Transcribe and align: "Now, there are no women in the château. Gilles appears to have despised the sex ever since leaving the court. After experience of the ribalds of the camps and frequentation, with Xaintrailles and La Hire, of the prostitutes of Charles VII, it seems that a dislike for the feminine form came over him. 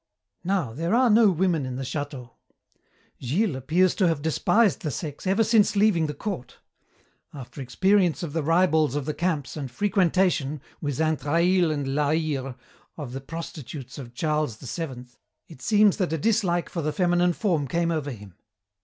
"Now, 0.43 0.73
there 0.73 0.95
are 0.95 1.11
no 1.11 1.29
women 1.29 1.63
in 1.63 1.75
the 1.75 1.83
château. 1.83 2.31
Gilles 3.21 3.55
appears 3.55 3.93
to 3.93 4.07
have 4.07 4.23
despised 4.23 4.81
the 4.81 4.89
sex 4.89 5.27
ever 5.27 5.43
since 5.43 5.75
leaving 5.75 6.07
the 6.07 6.15
court. 6.15 6.57
After 7.35 7.61
experience 7.61 8.23
of 8.23 8.33
the 8.33 8.41
ribalds 8.41 8.95
of 8.95 9.05
the 9.05 9.13
camps 9.13 9.55
and 9.55 9.69
frequentation, 9.69 10.59
with 10.81 10.95
Xaintrailles 10.97 11.71
and 11.71 11.93
La 11.93 12.05
Hire, 12.05 12.55
of 12.97 13.13
the 13.13 13.21
prostitutes 13.21 13.99
of 13.99 14.15
Charles 14.15 14.55
VII, 14.55 15.05
it 15.47 15.61
seems 15.61 15.97
that 15.97 16.13
a 16.13 16.17
dislike 16.17 16.67
for 16.67 16.81
the 16.81 16.91
feminine 16.91 17.33
form 17.33 17.67
came 17.67 17.91
over 17.91 18.09
him. 18.09 18.33